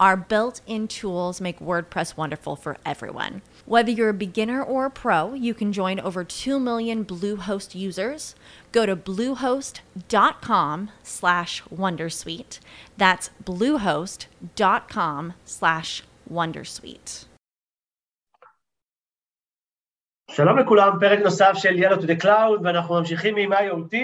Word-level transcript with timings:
Our 0.00 0.16
built 0.16 0.60
in 0.66 0.88
tools 0.88 1.40
make 1.40 1.60
WordPress 1.60 2.16
wonderful 2.16 2.56
for 2.56 2.76
everyone. 2.84 3.42
Whether 3.66 3.92
you're 3.92 4.08
a 4.08 4.14
beginner 4.14 4.60
or 4.62 4.86
a 4.86 4.90
pro, 4.90 5.32
you 5.34 5.54
can 5.54 5.72
join 5.72 6.00
over 6.00 6.24
2 6.24 6.58
million 6.58 7.04
Bluehost 7.04 7.74
users. 7.74 8.34
Go 8.72 8.84
to 8.84 8.96
bluehost.com 8.96 10.90
slash 11.02 11.62
wondersuite. 11.72 12.58
That's 12.96 13.30
bluehost.com 13.44 15.34
slash 15.44 16.02
wondersuite. 16.28 17.26
שלום 20.30 20.58
לכולם, 20.58 20.92
פרק 21.00 21.18
נוסף 21.18 21.52
של 21.54 21.68
Yellow 21.68 22.00
to 22.00 22.06
the 22.06 22.22
Cloud, 22.22 22.60
ואנחנו 22.64 22.94
ממשיכים 22.94 23.36
עם 23.36 23.52
IoT, 23.52 23.96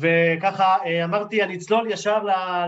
וככה 0.00 0.76
אמרתי, 1.04 1.42
אני 1.42 1.56
אצלול 1.56 1.90
ישר 1.90 2.18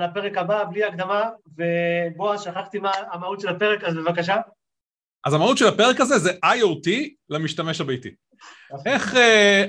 לפרק 0.01 0.37
הבא 0.37 0.65
בלי 0.65 0.85
הקדמה, 0.85 1.25
ובועז, 1.57 2.41
שכחתי 2.41 2.79
מה 2.79 2.91
המהות 3.13 3.41
של 3.41 3.49
הפרק, 3.49 3.85
אז 3.85 3.95
בבקשה. 3.95 4.37
אז 5.25 5.35
המהות 5.35 5.59
של 5.59 5.67
הפרק 5.67 6.01
הזה 6.01 6.19
זה 6.19 6.31
IoT 6.31 6.91
למשתמש 7.31 7.81
הביתי. 7.81 8.11
איך 8.87 9.15
uh, 9.15 9.19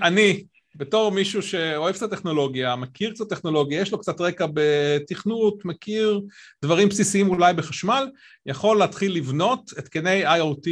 אני, 0.02 0.44
בתור 0.76 1.12
מישהו 1.12 1.42
שאוהב 1.42 1.96
קצת 1.96 2.12
טכנולוגיה, 2.12 2.76
מכיר 2.76 3.12
קצת 3.12 3.30
טכנולוגיה, 3.30 3.82
יש 3.82 3.92
לו 3.92 4.00
קצת 4.00 4.22
רקע 4.22 4.46
בתכנות, 4.54 5.66
מכיר 5.66 6.22
דברים 6.62 6.90
בסיסיים 6.90 7.30
אולי 7.30 7.54
בחשמל, 7.54 8.10
יכול 8.46 8.78
להתחיל 8.78 9.16
לבנות 9.16 9.72
התקני 9.78 10.28
IoT 10.28 10.70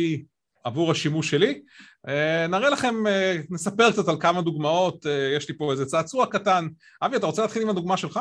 עבור 0.68 0.92
השימוש 0.92 1.30
שלי. 1.32 1.62
Uh, 2.08 2.52
נראה 2.52 2.70
לכם, 2.70 2.94
uh, 3.06 3.54
נספר 3.54 3.92
קצת 3.92 4.08
על 4.08 4.16
כמה 4.20 4.42
דוגמאות, 4.42 5.06
uh, 5.06 5.10
יש 5.38 5.50
לי 5.50 5.58
פה 5.58 5.72
איזה 5.72 5.86
צעצוע 5.86 6.26
קטן. 6.26 6.66
אבי, 7.02 7.16
אתה 7.16 7.26
רוצה 7.26 7.42
להתחיל 7.42 7.62
עם 7.62 7.70
הדוגמה 7.70 7.98
שלך? 7.98 8.20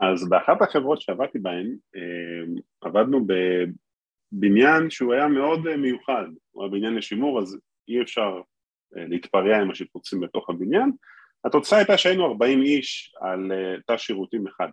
אז 0.00 0.28
באחת 0.28 0.62
החברות 0.62 1.00
שעבדתי 1.00 1.38
בהן, 1.38 1.76
עבדנו 2.80 3.26
בניין 4.40 4.90
שהוא 4.90 5.14
היה 5.14 5.28
מאוד 5.28 5.66
אה, 5.66 5.76
מיוחד, 5.76 6.24
הוא 6.50 6.64
היה 6.64 6.72
בניין 6.72 6.94
לשימור 6.94 7.40
אז 7.40 7.58
אי 7.88 8.02
אפשר 8.02 8.40
אה, 8.96 9.04
להתפרע 9.08 9.56
עם 9.56 9.70
השיפוצים 9.70 10.20
בתוך 10.20 10.50
הבניין, 10.50 10.92
התוצאה 11.44 11.78
הייתה 11.78 11.98
שהיינו 11.98 12.26
40 12.26 12.62
איש 12.62 13.14
על 13.20 13.52
אה, 13.52 13.74
תא 13.86 13.96
שירותים 13.96 14.46
אחד, 14.46 14.68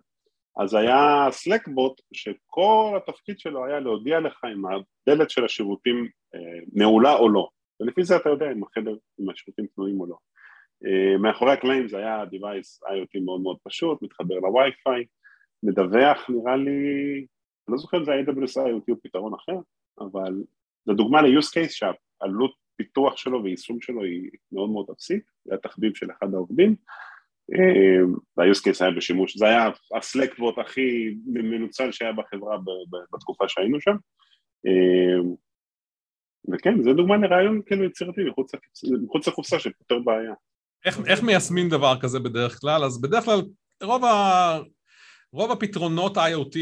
אז 0.58 0.74
היה 0.74 1.28
סלקבוט 1.32 2.02
שכל 2.14 2.98
התפקיד 2.98 3.40
שלו 3.40 3.66
היה 3.66 3.80
להודיע 3.80 4.20
לך 4.20 4.46
אם 4.54 4.64
הדלת 4.66 5.30
של 5.30 5.46
השירותים 5.46 6.08
נעולה 6.74 7.16
או 7.16 7.30
לא, 7.30 7.50
ולפי 7.80 8.04
זה 8.04 8.16
אתה 8.16 8.30
יודע 8.30 8.52
אם 8.52 8.64
החדר, 8.64 8.96
אם 9.20 9.30
השירותים 9.30 9.68
פנויים 9.76 10.02
או 10.02 10.06
לא. 10.06 10.16
מאחורי 11.20 11.52
הקלעים 11.52 11.88
זה 11.88 11.98
היה 11.98 12.24
device 12.24 12.88
IoT 12.88 13.24
מאוד 13.26 13.42
מאוד 13.42 13.58
פשוט, 13.64 14.02
מתחבר 14.02 14.36
לווי-פיי, 14.36 15.06
מדווח 15.64 16.30
נראה 16.30 16.56
לי 16.56 17.26
אני 17.68 17.76
לא 17.76 17.78
זוכר 17.78 17.98
אם 17.98 18.06
זה 18.06 18.12
ה-AWS 18.12 18.58
IoT 18.58 18.92
או 18.92 19.02
פתרון 19.04 19.34
אחר, 19.34 19.58
אבל 20.00 20.44
זו 20.86 20.94
דוגמה 20.94 21.22
ל-use 21.22 21.48
case 21.48 21.70
שהעלות 21.70 22.56
פיתוח 22.76 23.18
שלו 23.18 23.44
ויישום 23.44 23.82
שלו 23.82 24.04
היא 24.04 24.30
מאוד 24.52 24.70
מאוד 24.70 24.86
אפסית, 24.92 25.24
זה 25.46 25.56
התחביב 25.56 25.96
של 25.96 26.12
אחד 26.12 26.34
העובדים, 26.34 26.70
אה, 26.70 27.11
וה-use 28.38 28.60
case 28.60 28.78
היה 28.84 28.92
בשימוש, 28.92 29.38
זה 29.38 29.46
היה 29.46 29.70
הסלקבוט 29.98 30.58
הכי 30.58 31.16
מנוצל 31.26 31.92
שהיה 31.92 32.12
בחברה 32.12 32.58
בתקופה 33.14 33.46
שהיינו 33.48 33.82
שם, 33.82 33.96
אה, 34.68 35.32
וכן, 36.54 36.84
זו 36.84 36.94
דוגמה 36.94 37.18
לרעיון 37.18 37.62
כאילו 37.66 37.84
יצירתי 37.84 38.22
מחוץ, 38.24 38.52
לקופסה 39.28 39.60
שפותר 39.60 40.00
בעיה. 40.00 40.34
איך 41.08 41.24
מיישמים 41.24 41.70
דבר 41.70 42.00
כזה 42.02 42.20
בדרך 42.20 42.60
כלל? 42.60 42.84
אז 42.84 43.02
בדרך 43.02 43.24
כלל 43.24 43.42
רוב 43.84 44.06
ה... 44.06 44.60
רוב 45.34 45.52
הפתרונות 45.52 46.18
ה-IoT 46.18 46.58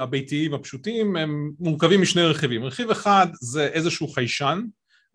הביתיים 0.00 0.54
הפשוטים 0.54 1.16
הם 1.16 1.52
מורכבים 1.58 2.02
משני 2.02 2.22
רכיבים. 2.22 2.64
רכיב 2.64 2.90
אחד 2.90 3.26
זה 3.32 3.66
איזשהו 3.66 4.08
חיישן, 4.08 4.60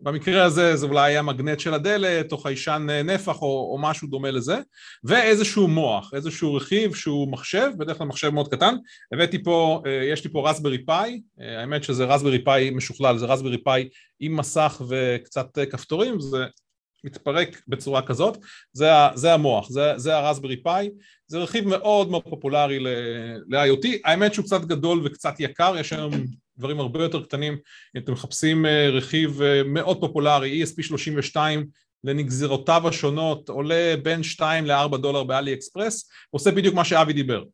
במקרה 0.00 0.44
הזה 0.44 0.76
זה 0.76 0.86
אולי 0.86 1.12
היה 1.12 1.22
מגנט 1.22 1.60
של 1.60 1.74
הדלת 1.74 2.32
או 2.32 2.38
חיישן 2.38 2.86
נפח 3.04 3.42
או, 3.42 3.70
או 3.72 3.78
משהו 3.80 4.08
דומה 4.08 4.30
לזה, 4.30 4.56
ואיזשהו 5.04 5.68
מוח, 5.68 6.14
איזשהו 6.14 6.54
רכיב 6.54 6.94
שהוא 6.94 7.32
מחשב, 7.32 7.70
בדרך 7.78 7.98
כלל 7.98 8.06
מחשב 8.06 8.28
מאוד 8.28 8.48
קטן. 8.48 8.74
הבאתי 9.12 9.42
פה, 9.42 9.82
אה, 9.86 10.04
יש 10.12 10.24
לי 10.24 10.30
פה 10.30 10.50
רסברי 10.50 10.84
פאי, 10.84 11.20
אה, 11.40 11.60
האמת 11.60 11.84
שזה 11.84 12.04
רסברי 12.04 12.44
פאי 12.44 12.70
משוכלל, 12.70 13.18
זה 13.18 13.26
רסברי 13.26 13.62
פאי 13.62 13.88
עם 14.20 14.36
מסך 14.36 14.82
וקצת 14.88 15.58
כפתורים, 15.70 16.20
זה 16.20 16.44
מתפרק 17.04 17.62
בצורה 17.68 18.02
כזאת, 18.02 18.38
זה, 18.72 18.90
זה 19.14 19.34
המוח, 19.34 19.70
זה, 19.70 19.92
זה 19.96 20.16
הרסברי 20.16 20.62
פאי, 20.62 20.90
זה 21.26 21.38
רכיב 21.38 21.68
מאוד 21.68 22.10
מאוד 22.10 22.22
פופולרי 22.22 22.78
ל-IoT, 22.78 23.86
האמת 24.04 24.34
שהוא 24.34 24.44
קצת 24.44 24.60
גדול 24.60 25.00
וקצת 25.04 25.34
יקר, 25.38 25.74
יש 25.78 25.92
היום 25.92 26.12
דברים 26.58 26.80
הרבה 26.80 27.02
יותר 27.02 27.22
קטנים, 27.22 27.58
אתם 27.96 28.12
מחפשים 28.12 28.66
אה, 28.66 28.88
רכיב 28.90 29.42
אה, 29.42 29.62
מאוד 29.62 30.00
פופולרי, 30.00 30.62
ESP32 30.62 31.36
לנגזרותיו 32.04 32.88
השונות, 32.88 33.48
עולה 33.48 33.94
בין 34.02 34.22
2 34.22 34.66
ל-4 34.66 34.96
דולר 34.96 35.24
באלי 35.24 35.54
אקספרס, 35.54 36.10
עושה 36.30 36.50
בדיוק 36.50 36.74
מה 36.74 36.84
שאבי 36.84 37.12
דיבר, 37.12 37.44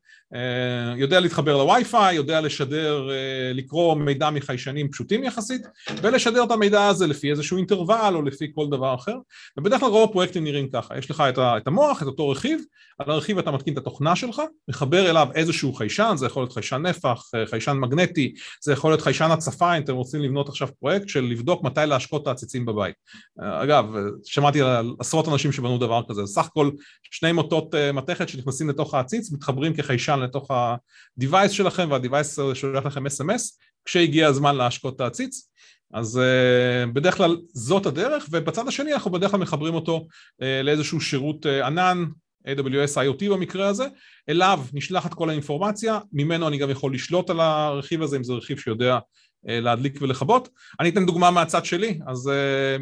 יודע 0.97 1.21
להתחבר 1.21 1.56
לווי-פיי, 1.56 2.15
יודע 2.17 2.41
לשדר, 2.41 3.11
אה, 3.11 3.53
לקרוא 3.55 3.95
מידע 3.95 4.31
מחיישנים 4.31 4.91
פשוטים 4.91 5.25
יחסית 5.25 5.62
ולשדר 6.03 6.45
את 6.45 6.50
המידע 6.50 6.87
הזה 6.87 7.06
לפי 7.06 7.31
איזשהו 7.31 7.56
אינטרוול 7.56 8.15
או 8.17 8.22
לפי 8.22 8.53
כל 8.55 8.67
דבר 8.71 8.94
אחר 8.94 9.17
ובדרך 9.59 9.81
כלל 9.81 9.89
רוב 9.89 10.11
הפרויקטים 10.11 10.44
נראים 10.44 10.69
ככה, 10.71 10.99
יש 10.99 11.11
לך 11.11 11.23
את 11.39 11.67
המוח, 11.67 12.03
את 12.03 12.06
אותו 12.06 12.28
רכיב, 12.28 12.61
על 12.99 13.11
הרכיב 13.11 13.39
אתה 13.39 13.50
מתקין 13.50 13.73
את 13.73 13.78
התוכנה 13.78 14.17
שלך, 14.17 14.43
מחבר 14.69 15.11
אליו 15.11 15.28
איזשהו 15.34 15.73
חיישן, 15.73 16.12
זה 16.17 16.27
יכול 16.27 16.43
להיות 16.43 16.53
חיישן 16.53 16.83
נפח, 16.87 17.31
אה, 17.34 17.47
חיישן 17.47 17.73
מגנטי, 17.73 18.34
זה 18.62 18.73
יכול 18.73 18.91
להיות 18.91 19.00
חיישן 19.00 19.31
הצפה 19.31 19.77
אם 19.77 19.83
אתם 19.83 19.94
רוצים 19.94 20.23
לבנות 20.23 20.49
עכשיו 20.49 20.69
פרויקט 20.81 21.09
של 21.09 21.21
לבדוק 21.21 21.62
מתי 21.62 21.81
להשקות 21.87 22.23
את 22.23 22.27
העציצים 22.27 22.67
בבית. 22.67 22.94
אגב, 23.39 23.84
שמעתי 24.25 24.61
על 24.61 24.94
עשרות 24.99 25.28
אנשים 25.28 25.53
שבנו 25.53 25.78
דבר 25.78 26.03
כזה, 26.09 26.27
סך 26.27 26.47
הכל 26.47 26.71
שני 27.03 27.33
מוטות 27.33 27.75
מתכת 27.94 28.28
שנכנסים 28.28 28.69
לתוך 28.69 28.94
העציץ 28.94 29.33
מתחברים 29.33 29.75
כחיישן 29.75 30.24
לתוך 30.25 30.51
ה-device 30.51 31.49
שלכם 31.49 31.89
וה-device 31.91 32.55
שולח 32.55 32.87
לכם 32.87 33.07
אס.אם.אס 33.07 33.59
כשהגיע 33.85 34.27
הזמן 34.29 34.57
להשקות 34.57 34.97
את 34.97 35.01
העציץ. 35.01 35.49
אז 35.93 36.21
uh, 36.21 36.91
בדרך 36.93 37.17
כלל 37.17 37.37
זאת 37.49 37.87
הדרך 37.87 38.29
ובצד 38.31 38.69
השני 38.69 38.95
אנחנו 38.95 39.11
בדרך 39.11 39.31
כלל 39.31 39.41
מחברים 39.41 39.75
אותו 39.75 40.07
uh, 40.41 40.45
לאיזשהו 40.65 41.01
שירות 41.01 41.47
uh, 41.47 41.67
ענן 41.67 42.05
AWS 42.49 42.97
IoT 42.97 43.31
במקרה 43.31 43.69
הזה, 43.69 43.87
אליו 44.29 44.61
נשלחת 44.73 45.15
כל 45.15 45.31
האינפורמציה, 45.31 45.99
ממנו 46.12 46.49
אני 46.49 46.59
גם 46.59 46.71
יכול 46.71 46.95
לשלוט 46.95 47.31
על 47.31 47.41
הרכיב 47.41 48.03
הזה 48.03 48.17
אם 48.17 48.25
זה 48.25 48.33
רכיב 48.33 48.59
שיודע 48.59 48.99
להדליק 49.47 49.99
ולכבות. 50.03 50.49
אני 50.81 50.88
אתן 50.88 51.06
דוגמה 51.06 51.31
מהצד 51.31 51.64
שלי, 51.64 51.99
אז 52.06 52.29
אה, 52.29 52.76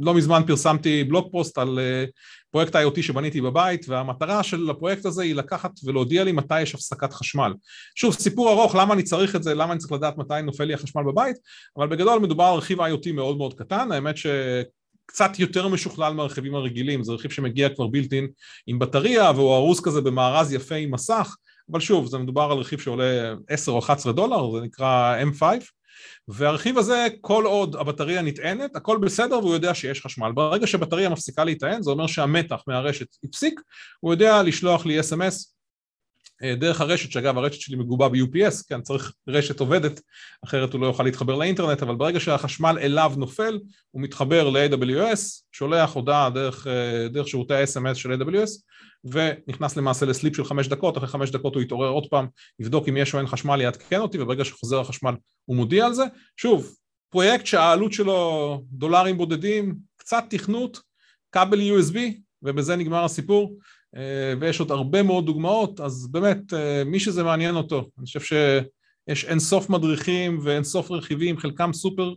לא 0.00 0.14
מזמן 0.14 0.42
פרסמתי 0.46 1.04
בלוג 1.04 1.28
פוסט 1.32 1.58
על 1.58 1.78
אה, 1.78 2.04
פרויקט 2.50 2.76
IoT 2.76 3.02
שבניתי 3.02 3.40
בבית, 3.40 3.88
והמטרה 3.88 4.42
של 4.42 4.70
הפרויקט 4.70 5.06
הזה 5.06 5.22
היא 5.22 5.34
לקחת 5.34 5.70
ולהודיע 5.84 6.24
לי 6.24 6.32
מתי 6.32 6.62
יש 6.62 6.74
הפסקת 6.74 7.12
חשמל. 7.12 7.52
שוב, 7.94 8.14
סיפור 8.14 8.50
ארוך, 8.50 8.74
למה 8.74 8.94
אני 8.94 9.02
צריך 9.02 9.36
את 9.36 9.42
זה, 9.42 9.54
למה 9.54 9.72
אני 9.72 9.80
צריך 9.80 9.92
לדעת 9.92 10.18
מתי 10.18 10.42
נופל 10.42 10.64
לי 10.64 10.74
החשמל 10.74 11.02
בבית, 11.02 11.36
אבל 11.76 11.86
בגדול 11.86 12.18
מדובר 12.18 12.44
על 12.44 12.54
רכיב 12.54 12.80
IoT 12.80 13.12
מאוד 13.14 13.36
מאוד 13.36 13.54
קטן, 13.54 13.92
האמת 13.92 14.16
ש... 14.16 14.26
קצת 15.06 15.38
יותר 15.38 15.68
משוכלל 15.68 16.14
מהרכיבים 16.14 16.54
הרגילים, 16.54 17.04
זה 17.04 17.12
רכיב 17.12 17.30
שמגיע 17.30 17.68
כבר 17.68 17.86
בילטין 17.86 18.28
עם 18.66 18.78
בטריה 18.78 19.30
והוא 19.30 19.54
ארוז 19.54 19.80
כזה 19.80 20.00
במארז 20.00 20.52
יפה 20.52 20.74
עם 20.74 20.94
מסך, 20.94 21.36
אבל 21.70 21.80
שוב, 21.80 22.06
זה 22.06 22.18
מדובר 22.18 22.42
על 22.42 22.58
רכיב 22.58 22.80
שעולה 22.80 23.34
10 23.48 23.72
או 23.72 23.78
11 23.78 24.12
דולר, 24.12 24.50
זה 24.52 24.60
נקרא 24.60 25.16
M5, 25.22 25.42
והרכיב 26.28 26.78
הזה, 26.78 27.06
כל 27.20 27.44
עוד 27.46 27.76
הבטריה 27.76 28.22
נטענת, 28.22 28.76
הכל 28.76 28.98
בסדר 29.02 29.38
והוא 29.38 29.54
יודע 29.54 29.74
שיש 29.74 30.00
חשמל. 30.00 30.32
ברגע 30.32 30.66
שבטריה 30.66 31.08
מפסיקה 31.08 31.44
להיטען, 31.44 31.82
זה 31.82 31.90
אומר 31.90 32.06
שהמתח 32.06 32.62
מהרשת 32.66 33.06
הפסיק, 33.24 33.60
הוא 34.00 34.12
יודע 34.12 34.42
לשלוח 34.42 34.86
לי 34.86 35.00
אס.אם.אס 35.00 35.54
דרך 36.56 36.80
הרשת, 36.80 37.12
שאגב 37.12 37.38
הרשת 37.38 37.60
שלי 37.60 37.76
מגובה 37.76 38.08
ב-UPS, 38.08 38.66
כי 38.68 38.74
אני 38.74 38.82
צריך 38.82 39.12
רשת 39.28 39.60
עובדת, 39.60 40.00
אחרת 40.44 40.72
הוא 40.72 40.80
לא 40.80 40.86
יוכל 40.86 41.02
להתחבר 41.02 41.34
לאינטרנט, 41.34 41.82
אבל 41.82 41.94
ברגע 41.94 42.20
שהחשמל 42.20 42.78
אליו 42.80 43.12
נופל, 43.16 43.58
הוא 43.90 44.02
מתחבר 44.02 44.50
ל-AWS, 44.50 45.18
שולח 45.52 45.92
הודעה 45.92 46.30
דרך, 46.30 46.66
אה, 46.66 47.08
דרך 47.08 47.28
שירותי 47.28 47.54
ה-SMS 47.54 47.94
של 47.94 48.12
AWS, 48.12 48.50
ונכנס 49.04 49.76
למעשה 49.76 50.06
לסליפ 50.06 50.36
של 50.36 50.44
חמש 50.44 50.68
דקות, 50.68 50.98
אחרי 50.98 51.08
חמש 51.08 51.30
דקות 51.30 51.54
הוא 51.54 51.62
יתעורר 51.62 51.88
עוד 51.88 52.06
פעם, 52.06 52.26
יבדוק 52.60 52.88
אם 52.88 52.96
יש 52.96 53.14
או 53.14 53.18
אין 53.18 53.26
חשמל, 53.26 53.60
יעדכן 53.60 54.00
אותי, 54.00 54.20
וברגע 54.20 54.44
שחוזר 54.44 54.80
החשמל 54.80 55.14
הוא 55.44 55.56
מודיע 55.56 55.86
על 55.86 55.94
זה. 55.94 56.04
שוב, 56.36 56.74
פרויקט 57.10 57.46
שהעלות 57.46 57.92
שלו 57.92 58.62
דולרים 58.72 59.18
בודדים, 59.18 59.74
קצת 59.96 60.24
תכנות, 60.30 60.80
כבל 61.32 61.58
USB, 61.60 61.98
ובזה 62.42 62.76
נגמר 62.76 63.04
הסיפור. 63.04 63.56
אה, 63.96 64.34
ויש 64.40 64.60
עוד 64.60 64.70
הרבה 64.70 65.02
מאוד 65.02 65.26
דוגמאות, 65.26 65.80
אז 65.80 66.08
באמת, 66.10 66.52
אה, 66.52 66.82
מי 66.86 67.00
שזה 67.00 67.24
מעניין 67.24 67.56
אותו, 67.56 67.78
אני 67.98 68.06
חושב 68.06 68.20
שיש 68.20 69.24
אין 69.24 69.38
סוף 69.38 69.70
מדריכים 69.70 70.38
ואין 70.42 70.64
סוף 70.64 70.90
רכיבים, 70.90 71.38
חלקם 71.38 71.72
סופר 71.72 72.12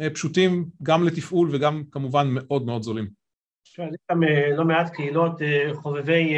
אה, 0.00 0.10
פשוטים 0.10 0.66
גם 0.82 1.06
לתפעול 1.06 1.48
וגם 1.52 1.82
כמובן 1.90 2.28
מאוד 2.30 2.66
מאוד 2.66 2.82
זולים. 2.82 3.22
יש 3.66 3.80
גם 4.10 4.22
לא 4.56 4.64
מעט 4.64 4.94
קהילות 4.94 5.32
חובבי 5.72 6.34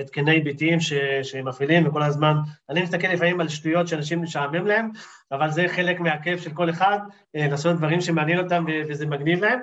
התקני 0.00 0.40
ביתיים 0.40 0.78
שמפעילים 1.22 1.86
וכל 1.86 2.02
הזמן, 2.02 2.34
אני 2.70 2.82
מסתכל 2.82 3.08
לפעמים 3.08 3.40
על 3.40 3.48
שטויות 3.48 3.88
שאנשים 3.88 4.22
משעמם 4.22 4.66
להם, 4.66 4.90
אבל 5.32 5.50
זה 5.50 5.66
חלק 5.68 6.00
מהכיף 6.00 6.40
של 6.40 6.50
כל 6.50 6.70
אחד, 6.70 6.98
לעשות 7.34 7.76
דברים 7.76 8.00
שמעניין 8.00 8.38
אותם 8.38 8.64
וזה 8.88 9.06
מגניב 9.06 9.44
להם. 9.44 9.60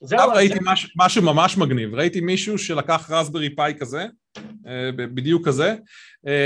זהו. 0.00 0.30
ראיתי 0.34 0.58
משהו 0.96 1.22
ממש 1.22 1.58
מגניב, 1.58 1.94
ראיתי 1.94 2.20
מישהו 2.20 2.58
שלקח 2.58 3.10
רסברי 3.10 3.56
פאי 3.56 3.74
כזה, 3.80 4.06
בדיוק 4.96 5.48
כזה, 5.48 5.74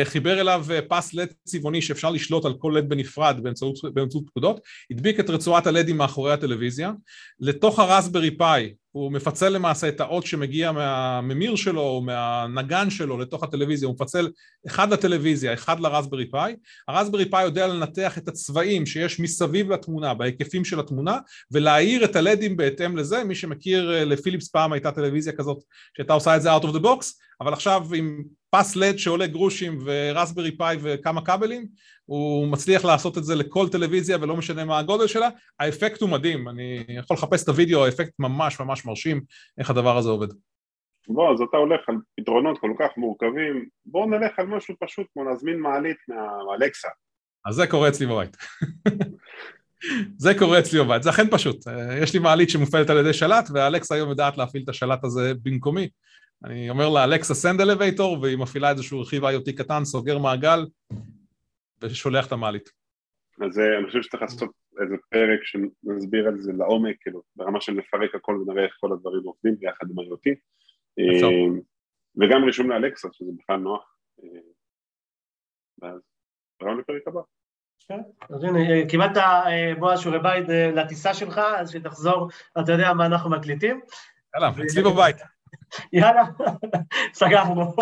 חיבר 0.05 0.41
אליו 0.41 0.65
פס 0.89 1.15
לד 1.15 1.29
צבעוני 1.45 1.83
שאפשר 1.83 2.11
לשלוט 2.11 2.45
על 2.45 2.55
כל 2.59 2.75
לד 2.77 2.89
בנפרד 2.89 3.37
באמצעות, 3.43 3.79
באמצעות 3.95 4.25
פקודות, 4.27 4.61
הדביק 4.91 5.21
את 5.21 5.31
רצועת 5.31 5.67
הלדים 5.67 5.97
מאחורי 5.97 6.33
הטלוויזיה, 6.33 6.93
לתוך 7.41 7.79
הרסברי 7.79 8.31
פאי 8.31 8.73
הוא 8.93 9.13
מפצל 9.13 9.49
למעשה 9.49 9.89
את 9.89 10.01
האות 10.01 10.27
שמגיע 10.27 10.73
מהממיר 10.73 11.57
שלו 11.57 11.81
או 11.81 12.03
מהנגן 12.03 12.91
שלו 12.91 13.19
לתוך 13.19 13.43
הטלוויזיה, 13.43 13.87
הוא 13.87 13.95
מפצל 13.95 14.29
אחד 14.67 14.93
לטלוויזיה, 14.93 15.55
אחד 15.55 15.81
לרסברי 15.81 16.31
פאי, 16.31 16.55
הרסברי 16.89 17.31
פאי 17.31 17.43
יודע 17.43 17.67
לנתח 17.67 18.19
את 18.19 18.29
הצבעים 18.29 18.87
שיש 18.87 19.21
מסביב 19.21 19.73
לתמונה, 19.73 20.15
בהיקפים 20.15 20.65
של 20.65 20.81
התמונה, 20.81 21.19
ולהאיר 21.51 22.05
את 22.05 22.17
הלדים 22.17 22.57
בהתאם 22.57 22.97
לזה, 22.97 23.25
מי 23.25 23.35
שמכיר 23.35 24.05
לפיליפס 24.05 24.49
פעם 24.49 24.73
הייתה 24.73 24.93
טלוויזיה 24.93 25.33
כזאת 25.33 25.59
שהייתה 25.97 26.13
עושה 26.13 26.37
את 26.37 26.43
זה 26.43 26.57
out 26.57 26.63
of 26.63 26.75
the 26.75 26.81
box, 26.81 27.23
אבל 27.43 27.53
עכשיו 27.53 27.83
עם 27.94 28.23
פס 28.50 28.77
לד 28.77 28.97
שעולה 28.97 29.27
גרושים 29.27 29.79
ורסברי 29.85 30.56
פאי 30.56 30.77
וכמה 30.83 31.25
כבלים, 31.25 31.67
הוא 32.05 32.49
מצליח 32.49 32.85
לעשות 32.85 33.19
את 33.19 33.25
זה 33.25 33.35
לכל 33.35 33.69
טלוויזיה 33.69 34.17
ולא 34.21 34.37
משנה 34.37 34.65
מה 34.65 34.79
הגודל 34.79 35.06
שלה, 35.06 35.29
האפקט 35.61 36.00
הוא 36.00 36.11
מדהים, 36.11 36.49
אני 36.49 36.85
יכול 36.89 37.15
לחפש 37.17 37.44
את 37.44 37.49
הוידאו, 37.49 37.85
האפקט 37.85 38.12
ממש 38.19 38.61
ממש 38.61 38.85
מרשים 38.85 39.21
איך 39.59 39.71
הדבר 39.71 39.97
הזה 39.97 40.09
עובד. 40.09 40.29
בוא, 41.09 41.35
אז 41.35 41.41
אתה 41.41 41.56
הולך 41.56 41.81
על 41.89 41.97
פתרונות 42.17 42.59
כל 42.59 42.73
כך 42.79 42.89
מורכבים, 42.97 43.69
בוא 43.87 44.06
נלך 44.06 44.38
על 44.38 44.47
משהו 44.47 44.75
פשוט 44.81 45.06
כמו 45.12 45.25
להזמין 45.25 45.61
מעלית 45.61 45.97
מהאלקסה. 46.09 46.88
אז 47.47 47.55
זה 47.55 47.67
קורה 47.67 47.88
אצלי 47.88 48.06
בבית. 48.06 48.37
זה 50.17 50.35
קורה 50.38 50.59
אצלי 50.59 50.81
בבית, 50.81 51.03
זה 51.03 51.11
אכן 51.11 51.27
פשוט. 51.31 51.56
יש 52.03 52.15
לי 52.15 52.19
מעלית 52.19 52.50
שמופעלת 52.50 52.91
על 52.91 52.99
ידי 52.99 53.12
שלט, 53.12 53.49
והאלקסה 53.55 53.95
היום 53.95 54.11
יודעת 54.11 54.38
להפעיל 54.38 54.62
את 54.62 54.69
השלט 54.69 55.05
הזה 55.05 55.33
במקומי. 55.43 55.88
אני 56.44 56.71
אומר 56.71 56.89
לה, 56.89 57.05
אלקסה 57.05 57.35
סנד 57.35 57.61
אלווייטור, 57.61 58.21
והיא 58.23 58.39
מפעילה 58.39 58.71
איזשהו 58.71 59.00
רכיב 59.00 59.25
IoT 59.25 59.56
קטן, 59.56 59.85
סוגר 59.85 60.19
מעגל, 60.19 60.67
ושולח 61.83 62.27
את 62.27 62.33
המעלית. 62.33 62.71
אז 63.41 63.59
אה, 63.59 63.79
אני 63.79 63.87
חושב 63.87 64.03
שצריך 64.03 64.23
לעשות 64.23 64.50
איזה 64.83 64.94
פרק 65.11 65.41
שנסביר 65.44 66.29
על 66.29 66.41
זה 66.41 66.53
לעומק, 66.53 66.97
כאילו, 67.00 67.23
ברמה 67.37 67.61
של 67.61 67.73
נפרק 67.73 68.15
הכל 68.15 68.33
ונראה 68.33 68.65
איך 68.65 68.77
כל 68.81 68.93
הדברים 68.93 69.23
עובדים 69.25 69.56
ביחד 69.59 69.87
עם 69.91 69.99
IoT. 69.99 70.35
אה, 70.99 71.61
וגם 72.21 72.45
רישום 72.45 72.71
לאלקסה, 72.71 73.09
שזה 73.12 73.31
בכלל 73.38 73.56
נוח. 73.56 73.97
אה, 74.23 74.29
ואז 75.83 76.00
רעיון 76.62 76.79
לפרק 76.81 77.03
הבא. 77.06 77.21
כן, 77.88 78.00
אז 78.31 78.45
הנה, 78.45 78.88
קיבלת 78.88 79.17
בועז 79.79 80.00
שיעורי 80.00 80.21
בית 80.23 80.45
לטיסה 80.49 81.15
שלך, 81.15 81.38
אז 81.38 81.71
שתחזור, 81.71 82.29
אתה 82.61 82.73
יודע 82.73 82.93
מה 82.93 83.06
אנחנו 83.06 83.31
מקליטים. 83.31 83.81
יאללה, 84.35 84.50
אצלי 84.67 84.83
בבית. 84.83 85.17
יאללה, 85.93 86.23
סגרנו. 87.15 87.75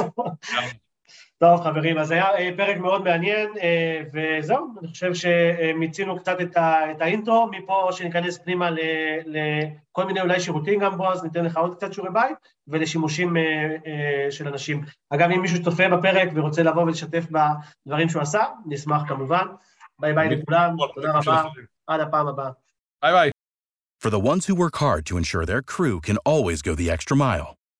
טוב 1.38 1.60
חברים, 1.60 1.98
אז 1.98 2.10
היה 2.10 2.34
אה, 2.34 2.50
פרק 2.56 2.76
מאוד 2.76 3.04
מעניין, 3.04 3.48
אה, 3.62 4.02
וזהו, 4.12 4.74
אני 4.80 4.88
חושב 4.88 5.10
שמיצינו 5.14 6.18
קצת 6.18 6.40
את, 6.40 6.56
ה, 6.56 6.90
את 6.90 7.00
האינטרו, 7.00 7.50
מפה 7.50 7.88
שניכנס 7.92 8.38
פנימה 8.38 8.70
לכל 9.26 10.04
מיני 10.04 10.20
אולי 10.20 10.40
שירותים 10.40 10.80
גם 10.80 10.96
בועז, 10.96 11.24
ניתן 11.24 11.44
לך 11.44 11.56
עוד 11.56 11.74
קצת 11.74 11.92
שיעורי 11.92 12.12
בית, 12.12 12.36
ולשימושים 12.68 13.36
אה, 13.36 14.30
של 14.30 14.48
אנשים. 14.48 14.84
אגב, 15.10 15.30
אם 15.30 15.42
מישהו 15.42 15.64
צופה 15.64 15.88
בפרק 15.88 16.28
ורוצה 16.34 16.62
לבוא 16.62 16.82
ולשתף 16.82 17.24
בדברים 17.30 18.08
שהוא 18.08 18.22
עשה, 18.22 18.44
נשמח 18.66 19.02
כמובן. 19.08 19.46
ביי 20.00 20.14
ביי 20.14 20.28
לכולם, 20.28 20.76
תודה 20.94 21.12
רבה, 21.18 21.42
עד 21.86 22.00
הפעם 22.00 22.28
הבאה. 22.28 22.50
ביי 23.02 23.12
ביי. 23.12 23.30
For 24.04 24.10
the 24.10 24.18
ones 24.32 24.46
who 24.46 24.54
work 24.54 24.76
hard 24.76 25.04
to 25.06 25.18
ensure 25.18 25.44
their 25.44 25.62
crew 25.62 26.00
can 26.00 26.16
always 26.32 26.62
go 26.62 26.74
the 26.74 26.90
extra 26.90 27.16
mile, 27.16 27.48